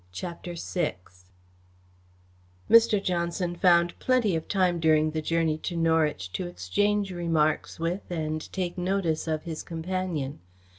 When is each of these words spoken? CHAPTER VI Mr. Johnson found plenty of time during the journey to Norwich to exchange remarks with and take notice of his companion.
CHAPTER 0.11 0.55
VI 0.55 0.95
Mr. 2.67 3.03
Johnson 3.03 3.55
found 3.55 3.99
plenty 3.99 4.35
of 4.35 4.47
time 4.47 4.79
during 4.79 5.11
the 5.11 5.21
journey 5.21 5.59
to 5.59 5.77
Norwich 5.77 6.31
to 6.33 6.47
exchange 6.47 7.11
remarks 7.11 7.79
with 7.79 8.09
and 8.09 8.51
take 8.51 8.79
notice 8.79 9.27
of 9.27 9.43
his 9.43 9.61
companion. 9.61 10.39